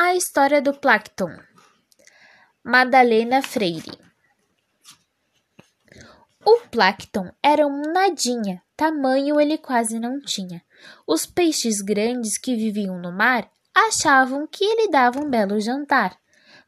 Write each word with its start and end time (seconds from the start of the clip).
A 0.00 0.14
história 0.14 0.62
do 0.62 0.72
Plankton. 0.72 1.36
Madalena 2.62 3.42
Freire. 3.42 3.98
O 6.46 6.60
Plankton 6.70 7.32
era 7.42 7.66
um 7.66 7.82
nadinha, 7.92 8.62
tamanho 8.76 9.40
ele 9.40 9.58
quase 9.58 9.98
não 9.98 10.20
tinha. 10.20 10.62
Os 11.04 11.26
peixes 11.26 11.80
grandes 11.80 12.38
que 12.38 12.54
viviam 12.54 12.96
no 13.00 13.10
mar 13.10 13.50
achavam 13.74 14.46
que 14.46 14.62
ele 14.62 14.88
dava 14.88 15.18
um 15.18 15.28
belo 15.28 15.58
jantar. 15.58 16.16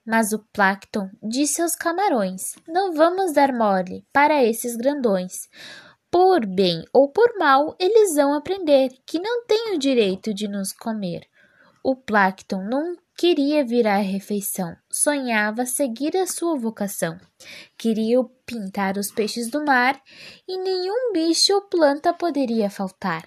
Mas 0.05 0.33
o 0.33 0.41
Plankton 0.53 1.09
disse 1.23 1.62
aos 1.62 1.77
camarões: 1.77 2.57
Não 2.67 2.95
vamos 2.95 3.33
dar 3.33 3.53
mole 3.53 4.05
para 4.12 4.43
esses 4.43 4.75
grandões. 4.75 5.49
Por 6.11 6.45
bem 6.45 6.85
ou 6.93 7.09
por 7.09 7.39
mal, 7.39 7.77
eles 7.79 8.17
vão 8.17 8.35
aprender 8.35 8.89
que 9.07 9.21
não 9.21 9.47
têm 9.47 9.77
o 9.77 9.79
direito 9.79 10.35
de 10.35 10.49
nos 10.49 10.73
comer. 10.73 11.31
O 11.83 11.97
Plankton 11.97 12.62
não 12.62 12.95
queria 13.17 13.65
virar 13.65 13.99
refeição, 13.99 14.77
sonhava 14.93 15.65
seguir 15.65 16.15
a 16.15 16.27
sua 16.27 16.55
vocação. 16.59 17.19
Queria 17.79 18.23
pintar 18.45 18.98
os 18.98 19.11
peixes 19.11 19.51
do 19.51 19.65
mar 19.65 19.98
e 20.47 20.59
nenhum 20.59 21.12
bicho 21.12 21.55
ou 21.55 21.62
planta 21.62 22.12
poderia 22.12 22.69
faltar. 22.69 23.27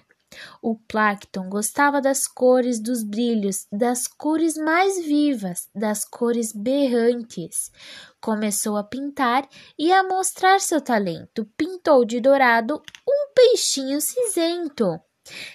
O 0.62 0.76
Plankton 0.76 1.48
gostava 1.48 2.00
das 2.00 2.26
cores, 2.26 2.80
dos 2.80 3.02
brilhos, 3.02 3.66
das 3.72 4.06
cores 4.06 4.56
mais 4.56 5.04
vivas, 5.04 5.68
das 5.74 6.04
cores 6.04 6.52
berrantes. 6.52 7.72
Começou 8.20 8.76
a 8.76 8.84
pintar 8.84 9.48
e 9.78 9.92
a 9.92 10.02
mostrar 10.04 10.60
seu 10.60 10.80
talento. 10.80 11.44
Pintou 11.56 12.04
de 12.04 12.20
dourado 12.20 12.82
um 13.08 13.32
peixinho 13.34 14.00
cinzento. 14.00 15.00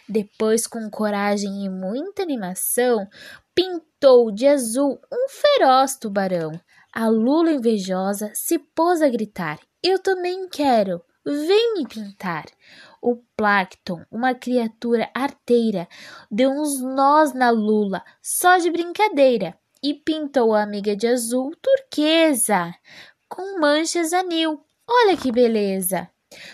Depois, 0.07 0.65
com 0.65 0.89
coragem 0.89 1.65
e 1.65 1.69
muita 1.69 2.23
animação, 2.23 3.07
pintou 3.53 4.31
de 4.31 4.47
azul 4.47 4.99
um 5.11 5.29
feroz 5.29 5.97
tubarão. 5.97 6.51
A 6.93 7.07
Lula 7.07 7.51
invejosa 7.51 8.31
se 8.33 8.57
pôs 8.57 9.01
a 9.01 9.09
gritar: 9.09 9.59
Eu 9.83 9.99
também 9.99 10.47
quero, 10.49 11.01
vem 11.25 11.73
me 11.75 11.87
pintar. 11.87 12.45
O 13.01 13.17
Plankton, 13.37 14.03
uma 14.11 14.33
criatura 14.33 15.09
arteira, 15.13 15.87
deu 16.29 16.51
uns 16.51 16.81
nós 16.81 17.33
na 17.33 17.49
Lula, 17.49 18.03
só 18.21 18.57
de 18.57 18.69
brincadeira, 18.69 19.57
e 19.81 19.93
pintou 19.93 20.53
a 20.53 20.63
amiga 20.63 20.95
de 20.95 21.07
azul 21.07 21.55
turquesa, 21.61 22.73
com 23.29 23.59
manchas 23.59 24.11
anil. 24.11 24.61
Olha 24.85 25.15
que 25.15 25.31
beleza! 25.31 26.09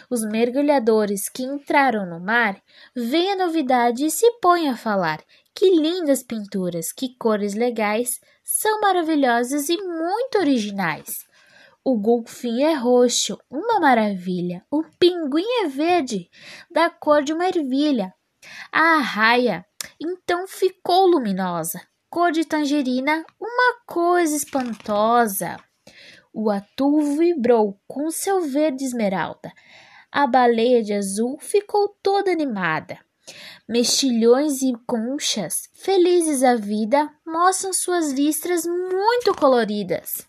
Os 0.09 0.23
mergulhadores 0.23 1.27
que 1.27 1.43
entraram 1.43 2.05
no 2.05 2.19
mar 2.19 2.61
veem 2.95 3.33
a 3.33 3.45
novidade 3.45 4.05
e 4.05 4.11
se 4.11 4.29
põem 4.39 4.69
a 4.69 4.77
falar. 4.77 5.21
Que 5.53 5.69
lindas 5.69 6.23
pinturas, 6.23 6.91
que 6.91 7.15
cores 7.17 7.53
legais, 7.53 8.19
são 8.43 8.81
maravilhosas 8.81 9.69
e 9.69 9.77
muito 9.77 10.37
originais. 10.37 11.25
O 11.83 11.97
golfinho 11.97 12.65
é 12.65 12.73
roxo, 12.73 13.37
uma 13.49 13.79
maravilha. 13.79 14.65
O 14.71 14.83
pinguim 14.99 15.45
é 15.63 15.67
verde, 15.67 16.29
da 16.71 16.89
cor 16.89 17.23
de 17.23 17.31
uma 17.31 17.47
ervilha. 17.47 18.13
A 18.71 18.97
arraia, 18.97 19.65
então 19.99 20.47
ficou 20.47 21.05
luminosa, 21.05 21.81
cor 22.09 22.31
de 22.31 22.43
tangerina, 22.43 23.23
uma 23.39 23.79
coisa 23.85 24.35
espantosa. 24.35 25.57
O 26.38 26.50
atu 26.50 27.16
vibrou 27.16 27.80
com 27.88 28.11
seu 28.11 28.41
verde 28.41 28.83
esmeralda. 28.83 29.53
A 30.11 30.28
baleia 30.28 30.83
de 30.83 30.91
azul 30.91 31.38
ficou 31.39 31.95
toda 32.03 32.30
animada. 32.30 33.00
Mexilhões 33.66 34.61
e 34.61 34.73
conchas, 34.86 35.69
felizes 35.73 36.44
à 36.44 36.56
vida, 36.56 37.09
mostram 37.25 37.72
suas 37.72 38.11
listras 38.11 38.66
muito 38.66 39.33
coloridas. 39.33 40.28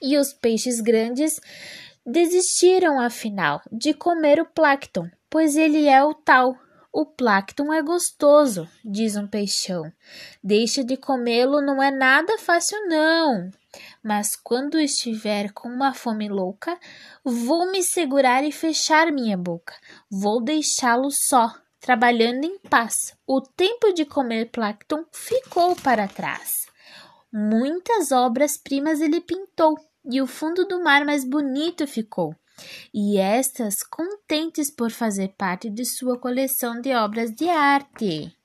E 0.00 0.16
os 0.16 0.32
peixes 0.32 0.80
grandes 0.80 1.40
desistiram, 2.06 3.00
afinal, 3.00 3.60
de 3.72 3.94
comer 3.94 4.40
o 4.40 4.46
Plankton, 4.46 5.10
pois 5.28 5.56
ele 5.56 5.88
é 5.88 6.04
o 6.04 6.14
tal. 6.14 6.56
O 6.92 7.04
Plankton 7.04 7.72
é 7.72 7.82
gostoso, 7.82 8.68
diz 8.84 9.16
um 9.16 9.26
peixão. 9.26 9.92
Deixa 10.40 10.84
de 10.84 10.96
comê-lo 10.96 11.60
não 11.60 11.82
é 11.82 11.90
nada 11.90 12.38
fácil, 12.38 12.78
não 12.86 13.50
mas 14.04 14.36
quando 14.36 14.78
estiver 14.78 15.50
com 15.52 15.66
uma 15.70 15.94
fome 15.94 16.28
louca, 16.28 16.78
vou 17.24 17.72
me 17.72 17.82
segurar 17.82 18.44
e 18.44 18.52
fechar 18.52 19.10
minha 19.10 19.34
boca. 19.34 19.74
Vou 20.10 20.44
deixá-lo 20.44 21.10
só, 21.10 21.54
trabalhando 21.80 22.44
em 22.44 22.58
paz. 22.58 23.16
O 23.26 23.40
tempo 23.40 23.94
de 23.94 24.04
comer 24.04 24.50
Plankton 24.50 25.06
ficou 25.10 25.74
para 25.76 26.06
trás. 26.06 26.66
Muitas 27.32 28.12
obras-primas 28.12 29.00
ele 29.00 29.22
pintou, 29.22 29.74
e 30.04 30.20
o 30.20 30.26
fundo 30.26 30.66
do 30.66 30.84
mar 30.84 31.06
mais 31.06 31.24
bonito 31.24 31.86
ficou. 31.86 32.36
E 32.92 33.18
estas 33.18 33.82
contentes 33.82 34.70
por 34.70 34.90
fazer 34.90 35.34
parte 35.36 35.70
de 35.70 35.84
sua 35.86 36.18
coleção 36.18 36.78
de 36.78 36.94
obras 36.94 37.34
de 37.34 37.48
arte. 37.48 38.36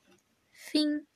Fim. 0.71 1.08